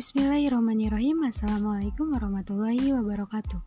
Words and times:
Bismillahirrahmanirrahim. 0.00 1.28
Assalamualaikum 1.28 2.16
warahmatullahi 2.16 2.88
wabarakatuh. 2.88 3.60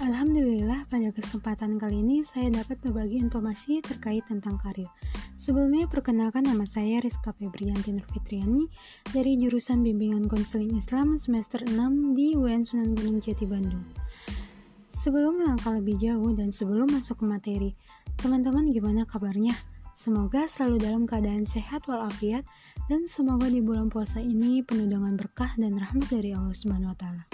Alhamdulillah 0.00 0.88
pada 0.88 1.12
kesempatan 1.12 1.76
kali 1.76 2.00
ini 2.00 2.24
saya 2.24 2.48
dapat 2.48 2.80
berbagi 2.80 3.20
informasi 3.20 3.84
terkait 3.84 4.24
tentang 4.24 4.56
karir. 4.64 4.88
Sebelumnya 5.36 5.84
perkenalkan 5.84 6.48
nama 6.48 6.64
saya 6.64 7.04
Rizka 7.04 7.36
Febrianti 7.36 7.92
Nurfitriani 7.92 8.64
dari 9.12 9.36
jurusan 9.36 9.84
Bimbingan 9.84 10.24
Konseling 10.24 10.72
Islam 10.72 11.20
semester 11.20 11.60
6 11.60 11.76
di 12.16 12.32
UN 12.32 12.64
Sunan 12.64 12.96
Gunung 12.96 13.20
Jati 13.20 13.44
Bandung. 13.44 13.84
Sebelum 14.88 15.44
melangkah 15.44 15.76
lebih 15.76 16.00
jauh 16.00 16.32
dan 16.32 16.48
sebelum 16.48 16.96
masuk 16.96 17.20
ke 17.20 17.24
materi 17.28 17.70
Teman-teman 18.16 18.72
gimana 18.72 19.04
kabarnya? 19.04 19.52
Semoga 19.94 20.50
selalu 20.50 20.82
dalam 20.82 21.02
keadaan 21.06 21.46
sehat 21.46 21.86
walafiat 21.86 22.42
dan 22.90 23.06
semoga 23.06 23.46
di 23.46 23.62
bulan 23.62 23.86
puasa 23.86 24.18
ini 24.18 24.58
penuh 24.66 24.90
dengan 24.90 25.14
berkah 25.14 25.54
dan 25.54 25.78
rahmat 25.78 26.10
dari 26.10 26.34
Allah 26.34 26.50
Subhanahu 26.50 26.90
wa 26.92 26.98
taala. 26.98 27.24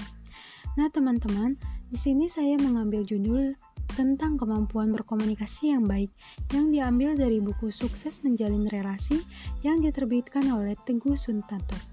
Nah, 0.76 0.86
teman-teman, 0.92 1.56
di 1.90 1.98
sini 1.98 2.28
saya 2.28 2.60
mengambil 2.60 3.02
judul 3.02 3.56
tentang 3.98 4.38
kemampuan 4.38 4.94
berkomunikasi 4.94 5.74
yang 5.74 5.82
baik 5.88 6.12
yang 6.54 6.70
diambil 6.70 7.18
dari 7.18 7.42
buku 7.42 7.74
Sukses 7.74 8.22
Menjalin 8.22 8.70
Relasi 8.70 9.18
yang 9.66 9.82
diterbitkan 9.82 10.46
oleh 10.52 10.78
Teguh 10.86 11.18
Suntanto. 11.18 11.89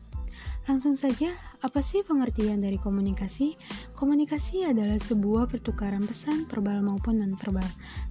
Langsung 0.67 0.99
saja, 0.99 1.31
apa 1.63 1.79
sih 1.79 2.03
pengertian 2.03 2.59
dari 2.59 2.75
komunikasi? 2.75 3.55
Komunikasi 3.95 4.67
adalah 4.67 4.99
sebuah 4.99 5.47
pertukaran 5.47 6.03
pesan 6.03 6.43
verbal 6.43 6.83
maupun 6.83 7.23
non-verbal 7.23 7.63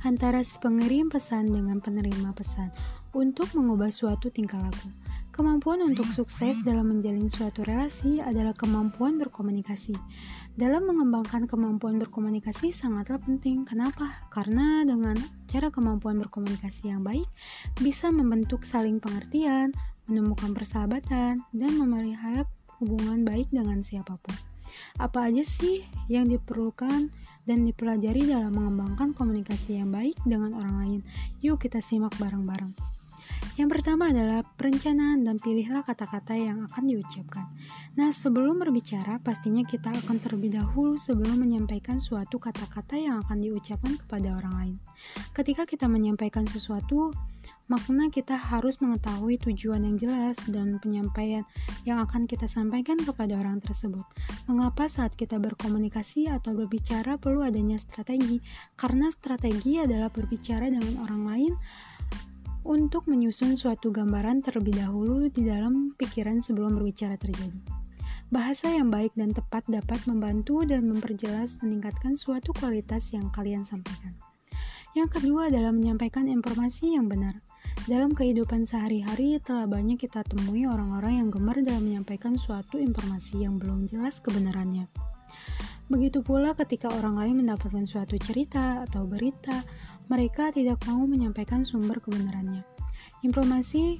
antara 0.08 0.40
si 0.40 0.56
pengirim 0.64 1.12
pesan 1.12 1.52
dengan 1.52 1.84
penerima 1.84 2.32
pesan 2.32 2.72
untuk 3.12 3.52
mengubah 3.52 3.92
suatu 3.92 4.32
tingkah 4.32 4.56
laku. 4.56 4.88
Kemampuan 5.36 5.84
untuk 5.84 6.08
sukses 6.08 6.56
dalam 6.64 6.96
menjalin 6.96 7.28
suatu 7.28 7.60
relasi 7.60 8.24
adalah 8.24 8.56
kemampuan 8.56 9.20
berkomunikasi. 9.20 9.92
Dalam 10.56 10.88
mengembangkan 10.88 11.44
kemampuan 11.44 12.00
berkomunikasi 12.00 12.72
sangatlah 12.72 13.20
penting. 13.20 13.68
Kenapa? 13.68 14.24
Karena 14.32 14.80
dengan 14.88 15.20
cara 15.44 15.68
kemampuan 15.68 16.16
berkomunikasi 16.24 16.88
yang 16.88 17.04
baik 17.04 17.28
bisa 17.84 18.08
membentuk 18.08 18.64
saling 18.64 18.96
pengertian, 18.96 19.76
menemukan 20.06 20.54
persahabatan, 20.54 21.42
dan 21.52 21.72
memelihara 21.78 22.46
hubungan 22.78 23.22
baik 23.26 23.50
dengan 23.50 23.82
siapa 23.82 24.18
pun. 24.18 24.34
Apa 24.98 25.30
aja 25.30 25.44
sih 25.46 25.86
yang 26.10 26.26
diperlukan 26.28 27.12
dan 27.46 27.58
dipelajari 27.62 28.26
dalam 28.26 28.52
mengembangkan 28.52 29.14
komunikasi 29.14 29.78
yang 29.78 29.94
baik 29.94 30.18
dengan 30.26 30.56
orang 30.56 30.76
lain? 30.82 31.00
Yuk 31.40 31.62
kita 31.62 31.78
simak 31.78 32.14
bareng-bareng. 32.18 32.95
Yang 33.56 33.80
pertama 33.80 34.12
adalah 34.12 34.44
perencanaan 34.44 35.24
dan 35.24 35.40
pilihlah 35.40 35.80
kata-kata 35.80 36.36
yang 36.36 36.68
akan 36.68 36.84
diucapkan. 36.92 37.48
Nah, 37.96 38.12
sebelum 38.12 38.60
berbicara, 38.60 39.16
pastinya 39.24 39.64
kita 39.64 39.96
akan 39.96 40.20
terlebih 40.20 40.60
dahulu 40.60 41.00
sebelum 41.00 41.40
menyampaikan 41.40 41.96
suatu 41.96 42.36
kata-kata 42.36 43.00
yang 43.00 43.24
akan 43.24 43.40
diucapkan 43.40 43.96
kepada 43.96 44.36
orang 44.36 44.54
lain. 44.60 44.76
Ketika 45.32 45.64
kita 45.64 45.88
menyampaikan 45.88 46.44
sesuatu, 46.44 47.16
makna 47.66 48.12
kita 48.12 48.36
harus 48.36 48.78
mengetahui 48.78 49.40
tujuan 49.42 49.82
yang 49.88 49.96
jelas 49.96 50.36
dan 50.52 50.76
penyampaian 50.78 51.42
yang 51.88 51.98
akan 51.98 52.28
kita 52.28 52.44
sampaikan 52.46 53.00
kepada 53.00 53.40
orang 53.40 53.64
tersebut. 53.64 54.04
Mengapa 54.46 54.86
saat 54.86 55.16
kita 55.16 55.40
berkomunikasi 55.40 56.28
atau 56.28 56.52
berbicara 56.52 57.16
perlu 57.16 57.40
adanya 57.40 57.80
strategi? 57.80 58.38
Karena 58.78 59.08
strategi 59.10 59.80
adalah 59.80 60.12
berbicara 60.12 60.68
dengan 60.68 61.00
orang 61.02 61.22
lain 61.24 61.52
untuk 62.66 63.06
menyusun 63.06 63.54
suatu 63.54 63.94
gambaran 63.94 64.42
terlebih 64.42 64.82
dahulu 64.82 65.30
di 65.30 65.46
dalam 65.46 65.94
pikiran 65.94 66.42
sebelum 66.42 66.74
berbicara 66.74 67.14
terjadi. 67.14 67.54
Bahasa 68.26 68.74
yang 68.74 68.90
baik 68.90 69.14
dan 69.14 69.30
tepat 69.30 69.62
dapat 69.70 70.02
membantu 70.10 70.66
dan 70.66 70.90
memperjelas 70.90 71.62
meningkatkan 71.62 72.18
suatu 72.18 72.50
kualitas 72.58 73.14
yang 73.14 73.30
kalian 73.30 73.62
sampaikan. 73.62 74.18
Yang 74.98 75.20
kedua 75.20 75.46
adalah 75.46 75.70
menyampaikan 75.70 76.26
informasi 76.26 76.98
yang 76.98 77.06
benar. 77.06 77.38
Dalam 77.86 78.18
kehidupan 78.18 78.66
sehari-hari 78.66 79.38
telah 79.38 79.70
banyak 79.70 79.94
kita 80.02 80.26
temui 80.26 80.66
orang-orang 80.66 81.22
yang 81.22 81.28
gemar 81.30 81.62
dalam 81.62 81.86
menyampaikan 81.86 82.34
suatu 82.34 82.82
informasi 82.82 83.46
yang 83.46 83.62
belum 83.62 83.86
jelas 83.86 84.18
kebenarannya. 84.18 84.90
Begitu 85.86 86.18
pula 86.18 86.50
ketika 86.58 86.90
orang 86.90 87.14
lain 87.14 87.46
mendapatkan 87.46 87.86
suatu 87.86 88.18
cerita 88.18 88.82
atau 88.82 89.06
berita, 89.06 89.62
mereka 90.06 90.54
tidak 90.54 90.78
mau 90.86 91.02
menyampaikan 91.06 91.66
sumber 91.66 91.98
kebenarannya. 91.98 92.62
Informasi 93.26 93.98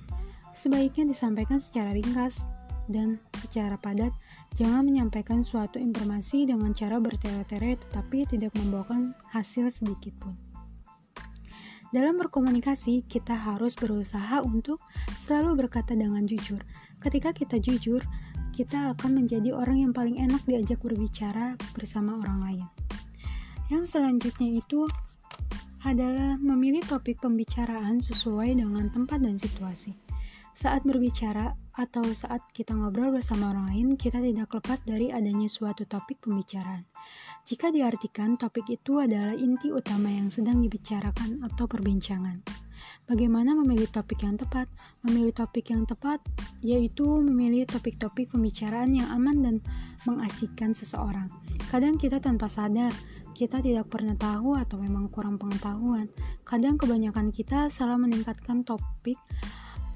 sebaiknya 0.54 1.10
disampaikan 1.10 1.58
secara 1.58 1.90
ringkas 1.94 2.38
dan 2.86 3.18
secara 3.42 3.74
padat. 3.78 4.14
Jangan 4.54 4.86
menyampaikan 4.86 5.42
suatu 5.42 5.76
informasi 5.76 6.46
dengan 6.48 6.72
cara 6.72 6.96
bertele-tele 7.02 7.76
tetapi 7.76 8.24
tidak 8.30 8.54
membawakan 8.56 9.12
hasil 9.34 9.68
sedikit 9.68 10.14
pun. 10.22 10.34
Dalam 11.94 12.18
berkomunikasi, 12.18 13.06
kita 13.06 13.32
harus 13.32 13.78
berusaha 13.78 14.42
untuk 14.42 14.82
selalu 15.22 15.66
berkata 15.66 15.94
dengan 15.94 16.26
jujur. 16.26 16.58
Ketika 16.98 17.30
kita 17.30 17.62
jujur, 17.62 18.02
kita 18.56 18.96
akan 18.96 19.22
menjadi 19.22 19.54
orang 19.54 19.84
yang 19.86 19.92
paling 19.94 20.18
enak 20.18 20.42
diajak 20.48 20.82
berbicara 20.82 21.54
bersama 21.76 22.18
orang 22.18 22.38
lain. 22.42 22.66
Yang 23.70 23.98
selanjutnya 23.98 24.58
itu 24.58 24.88
adalah 25.86 26.34
memilih 26.42 26.82
topik 26.82 27.22
pembicaraan 27.22 28.02
sesuai 28.02 28.58
dengan 28.58 28.90
tempat 28.90 29.22
dan 29.22 29.38
situasi. 29.38 29.94
Saat 30.56 30.82
berbicara 30.82 31.54
atau 31.78 32.02
saat 32.10 32.42
kita 32.50 32.74
ngobrol 32.74 33.14
bersama 33.14 33.54
orang 33.54 33.70
lain, 33.70 33.88
kita 33.94 34.18
tidak 34.18 34.50
lepas 34.50 34.82
dari 34.82 35.14
adanya 35.14 35.46
suatu 35.46 35.86
topik 35.86 36.26
pembicaraan. 36.26 36.82
Jika 37.46 37.70
diartikan, 37.70 38.34
topik 38.34 38.66
itu 38.66 38.98
adalah 38.98 39.38
inti 39.38 39.70
utama 39.70 40.10
yang 40.10 40.26
sedang 40.26 40.58
dibicarakan 40.58 41.46
atau 41.46 41.70
perbincangan. 41.70 42.42
Bagaimana 43.06 43.54
memilih 43.54 43.86
topik 43.86 44.26
yang 44.26 44.34
tepat? 44.34 44.66
Memilih 45.06 45.30
topik 45.30 45.70
yang 45.70 45.86
tepat 45.86 46.18
yaitu 46.66 47.06
memilih 47.22 47.62
topik-topik 47.68 48.34
pembicaraan 48.34 48.90
yang 48.98 49.06
aman 49.14 49.36
dan 49.44 49.56
mengasihkan 50.08 50.74
seseorang. 50.74 51.30
Kadang 51.70 52.00
kita 52.00 52.18
tanpa 52.18 52.50
sadar, 52.50 52.90
kita 53.36 53.60
tidak 53.60 53.92
pernah 53.92 54.16
tahu 54.16 54.56
atau 54.56 54.80
memang 54.80 55.12
kurang 55.12 55.36
pengetahuan. 55.36 56.08
Kadang 56.48 56.80
kebanyakan 56.80 57.28
kita 57.36 57.68
salah 57.68 58.00
meningkatkan 58.00 58.64
topik 58.64 59.20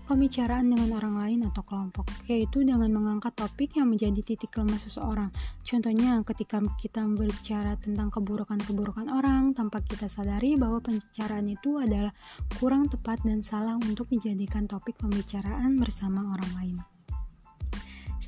pembicaraan 0.05 0.69
dengan 0.69 0.93
orang 0.99 1.17
lain 1.23 1.41
atau 1.49 1.63
kelompok, 1.65 2.05
yaitu 2.29 2.67
dengan 2.67 2.91
mengangkat 2.93 3.33
topik 3.33 3.79
yang 3.81 3.89
menjadi 3.89 4.21
titik 4.21 4.53
lemah 4.59 4.77
seseorang. 4.77 5.31
Contohnya, 5.65 6.21
ketika 6.27 6.61
kita 6.77 7.07
berbicara 7.07 7.81
tentang 7.81 8.13
keburukan-keburukan 8.13 9.09
orang, 9.09 9.57
tanpa 9.57 9.81
kita 9.81 10.11
sadari 10.11 10.59
bahwa 10.61 10.83
pembicaraan 10.83 11.47
itu 11.49 11.81
adalah 11.81 12.13
kurang 12.61 12.93
tepat 12.93 13.25
dan 13.25 13.41
salah 13.41 13.81
untuk 13.81 14.11
dijadikan 14.11 14.69
topik 14.69 14.99
pembicaraan 15.01 15.79
bersama 15.81 16.35
orang 16.35 16.53
lain. 16.59 17.00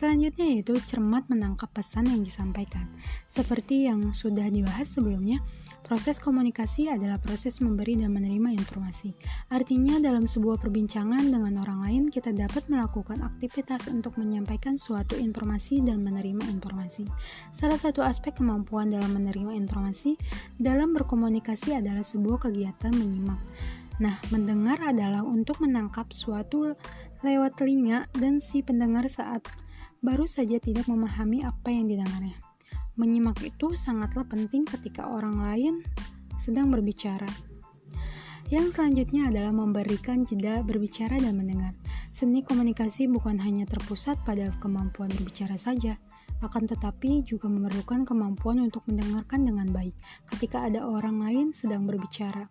Selanjutnya 0.02 0.50
yaitu 0.50 0.74
cermat 0.82 1.30
menangkap 1.30 1.70
pesan 1.70 2.10
yang 2.10 2.26
disampaikan. 2.26 2.90
Seperti 3.30 3.86
yang 3.86 4.10
sudah 4.10 4.50
dibahas 4.50 4.90
sebelumnya, 4.90 5.38
proses 5.86 6.18
komunikasi 6.18 6.90
adalah 6.90 7.22
proses 7.22 7.62
memberi 7.62 7.94
dan 7.94 8.10
menerima 8.10 8.50
informasi. 8.50 9.14
Artinya 9.54 10.02
dalam 10.02 10.26
sebuah 10.26 10.58
perbincangan 10.58 11.30
dengan 11.30 11.54
orang 11.62 11.86
lain 11.86 12.02
kita 12.10 12.34
dapat 12.34 12.66
melakukan 12.66 13.22
aktivitas 13.22 13.86
untuk 13.94 14.18
menyampaikan 14.18 14.74
suatu 14.74 15.14
informasi 15.14 15.86
dan 15.86 16.02
menerima 16.02 16.50
informasi. 16.50 17.06
Salah 17.54 17.78
satu 17.78 18.02
aspek 18.02 18.34
kemampuan 18.34 18.90
dalam 18.90 19.14
menerima 19.14 19.54
informasi 19.54 20.18
dalam 20.58 20.98
berkomunikasi 20.98 21.78
adalah 21.78 22.02
sebuah 22.02 22.50
kegiatan 22.50 22.90
menyimak. 22.90 23.38
Nah, 24.02 24.18
mendengar 24.34 24.82
adalah 24.82 25.22
untuk 25.22 25.62
menangkap 25.62 26.10
suatu 26.10 26.74
lewat 27.22 27.54
telinga 27.54 28.10
dan 28.18 28.42
si 28.42 28.66
pendengar 28.66 29.06
saat 29.06 29.46
baru 30.02 30.26
saja 30.26 30.58
tidak 30.58 30.90
memahami 30.90 31.46
apa 31.46 31.70
yang 31.70 31.86
didengarnya. 31.86 32.34
Menyimak 32.98 33.38
itu 33.40 33.78
sangatlah 33.78 34.26
penting 34.26 34.66
ketika 34.66 35.06
orang 35.06 35.38
lain 35.38 35.74
sedang 36.42 36.68
berbicara. 36.68 37.30
Yang 38.52 38.76
selanjutnya 38.76 39.32
adalah 39.32 39.54
memberikan 39.54 40.28
jeda 40.28 40.60
berbicara 40.60 41.16
dan 41.16 41.38
mendengar. 41.38 41.72
Seni 42.12 42.44
komunikasi 42.44 43.08
bukan 43.08 43.40
hanya 43.40 43.64
terpusat 43.64 44.20
pada 44.28 44.52
kemampuan 44.60 45.08
berbicara 45.08 45.56
saja, 45.56 45.96
akan 46.44 46.68
tetapi 46.68 47.24
juga 47.24 47.48
memerlukan 47.48 48.04
kemampuan 48.04 48.60
untuk 48.60 48.84
mendengarkan 48.90 49.46
dengan 49.46 49.70
baik 49.70 49.94
ketika 50.34 50.66
ada 50.68 50.84
orang 50.84 51.22
lain 51.22 51.46
sedang 51.56 51.86
berbicara. 51.88 52.50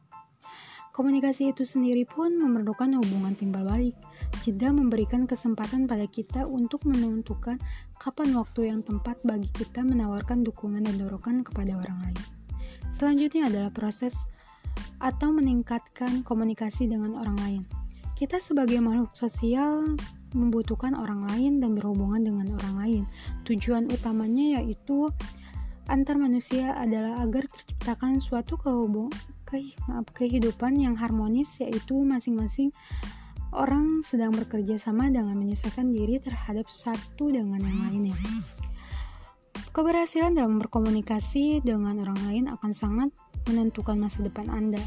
Komunikasi 0.91 1.55
itu 1.55 1.63
sendiri 1.63 2.03
pun 2.03 2.35
memerlukan 2.35 2.91
hubungan 2.99 3.31
timbal 3.31 3.63
balik. 3.63 3.95
Jeda 4.43 4.75
memberikan 4.75 5.23
kesempatan 5.23 5.88
pada 5.88 6.03
kita 6.03 6.43
untuk 6.43 6.83
menentukan 6.83 7.55
kapan 7.95 8.35
waktu 8.35 8.67
yang 8.67 8.83
tepat 8.83 9.15
bagi 9.23 9.47
kita 9.55 9.88
menawarkan 9.88 10.43
dukungan 10.43 10.83
dan 10.83 10.99
dorongan 10.99 11.47
kepada 11.47 11.79
orang 11.79 11.97
lain. 12.03 12.19
Selanjutnya 12.91 13.47
adalah 13.47 13.71
proses 13.71 14.27
atau 14.99 15.31
meningkatkan 15.31 16.27
komunikasi 16.27 16.91
dengan 16.91 17.15
orang 17.15 17.37
lain. 17.39 17.63
Kita 18.19 18.37
sebagai 18.37 18.77
makhluk 18.83 19.15
sosial 19.15 19.97
membutuhkan 20.35 20.94
orang 20.94 21.25
lain 21.31 21.63
dan 21.63 21.73
berhubungan 21.73 22.21
dengan 22.21 22.47
orang 22.59 22.75
lain. 22.77 23.03
Tujuan 23.47 23.87
utamanya 23.89 24.61
yaitu 24.61 25.07
antar 25.91 26.15
manusia 26.15 26.71
adalah 26.79 27.19
agar 27.19 27.45
terciptakan 27.51 28.23
suatu 28.23 28.55
kehubung, 28.55 29.11
ke, 29.43 29.75
maaf, 29.91 30.07
kehidupan 30.15 30.79
yang 30.79 30.95
harmonis 30.95 31.59
yaitu 31.59 31.99
masing-masing 31.99 32.71
orang 33.51 33.99
sedang 34.07 34.31
bekerja 34.31 34.79
sama 34.79 35.11
dengan 35.11 35.35
menyesuaikan 35.35 35.91
diri 35.91 36.23
terhadap 36.23 36.71
satu 36.71 37.27
dengan 37.27 37.59
yang 37.59 37.79
lainnya. 37.91 38.17
Keberhasilan 39.75 40.39
dalam 40.39 40.59
berkomunikasi 40.63 41.59
dengan 41.63 41.99
orang 41.99 42.19
lain 42.27 42.45
akan 42.47 42.71
sangat 42.71 43.11
menentukan 43.51 43.99
masa 43.99 44.23
depan 44.23 44.47
Anda 44.47 44.79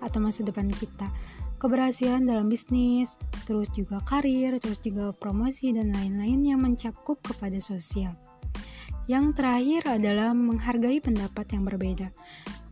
atau 0.00 0.20
masa 0.24 0.44
depan 0.44 0.72
kita 0.72 1.08
keberhasilan 1.56 2.28
dalam 2.28 2.52
bisnis, 2.52 3.16
terus 3.48 3.72
juga 3.72 4.00
karir, 4.04 4.60
terus 4.60 4.80
juga 4.84 5.12
promosi 5.16 5.72
dan 5.72 5.92
lain-lain 5.92 6.40
yang 6.44 6.60
mencakup 6.60 7.16
kepada 7.24 7.56
sosial. 7.60 8.12
Yang 9.06 9.38
terakhir 9.38 9.82
adalah 9.86 10.34
menghargai 10.34 10.98
pendapat 10.98 11.46
yang 11.54 11.62
berbeda. 11.62 12.10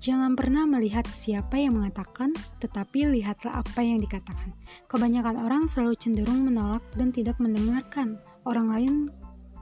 Jangan 0.02 0.36
pernah 0.36 0.68
melihat 0.68 1.08
siapa 1.08 1.56
yang 1.56 1.80
mengatakan, 1.80 2.34
tetapi 2.60 3.08
lihatlah 3.08 3.64
apa 3.64 3.80
yang 3.80 4.02
dikatakan. 4.02 4.52
Kebanyakan 4.90 5.40
orang 5.40 5.64
selalu 5.64 5.96
cenderung 5.96 6.44
menolak 6.44 6.84
dan 6.98 7.14
tidak 7.14 7.40
mendengarkan 7.40 8.20
orang 8.44 8.68
lain 8.68 8.94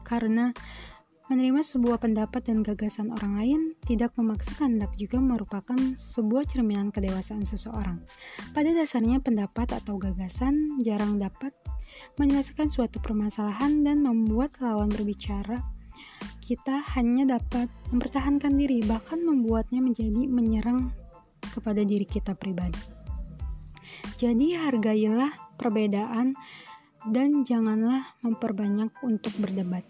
karena 0.03 0.51
Menerima 1.33 1.65
sebuah 1.65 1.97
pendapat 1.97 2.45
dan 2.45 2.61
gagasan 2.61 3.09
orang 3.09 3.41
lain 3.41 3.61
tidak 3.89 4.13
memaksakan 4.21 4.77
kehendak 4.77 4.93
juga 5.01 5.17
merupakan 5.17 5.81
sebuah 5.97 6.45
cerminan 6.45 6.93
kedewasaan 6.93 7.49
seseorang. 7.49 8.05
Pada 8.53 8.69
dasarnya 8.69 9.17
pendapat 9.17 9.73
atau 9.73 9.97
gagasan 9.97 10.83
jarang 10.85 11.17
dapat 11.17 11.57
menyelesaikan 12.21 12.69
suatu 12.69 13.01
permasalahan 13.01 13.81
dan 13.81 14.05
membuat 14.05 14.61
lawan 14.61 14.93
berbicara. 14.93 15.57
Kita 16.43 16.83
hanya 16.99 17.39
dapat 17.39 17.71
mempertahankan 17.95 18.55
diri 18.59 18.83
bahkan 18.85 19.23
membuatnya 19.23 19.81
menjadi 19.81 20.27
menyerang 20.27 20.93
kepada 21.53 21.83
diri 21.83 22.05
kita 22.07 22.35
pribadi. 22.35 22.79
Jadi 24.17 24.55
hargailah 24.55 25.31
perbedaan 25.59 26.35
dan 27.11 27.43
janganlah 27.43 28.15
memperbanyak 28.23 28.91
untuk 29.03 29.35
berdebat. 29.43 29.83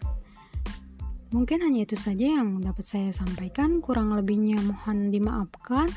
Mungkin 1.33 1.65
hanya 1.65 1.89
itu 1.89 1.97
saja 1.97 2.41
yang 2.45 2.61
dapat 2.61 2.85
saya 2.85 3.09
sampaikan. 3.09 3.81
Kurang 3.81 4.13
lebihnya 4.13 4.61
mohon 4.61 5.09
dimaafkan. 5.09 5.89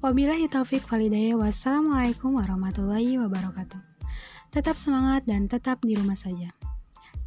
Wabillahi 0.00 0.48
taufik 0.48 0.88
walidaya. 0.88 1.36
Wassalamualaikum 1.36 2.40
warahmatullahi 2.40 3.20
wabarakatuh. 3.20 3.76
Tetap 4.48 4.80
semangat 4.80 5.28
dan 5.28 5.44
tetap 5.44 5.84
di 5.84 5.92
rumah 5.92 6.16
saja. 6.16 6.48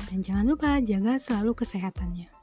Dan 0.10 0.26
jangan 0.26 0.50
lupa 0.50 0.82
jaga 0.82 1.22
selalu 1.22 1.54
kesehatannya. 1.54 2.41